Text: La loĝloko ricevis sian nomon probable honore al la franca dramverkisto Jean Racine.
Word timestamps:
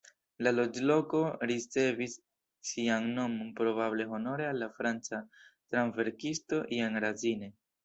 La 0.45 0.51
loĝloko 0.53 1.19
ricevis 1.51 2.15
sian 2.71 3.05
nomon 3.19 3.53
probable 3.61 4.09
honore 4.15 4.49
al 4.55 4.59
la 4.65 4.71
franca 4.81 5.23
dramverkisto 5.37 6.65
Jean 6.77 7.03
Racine. 7.09 7.55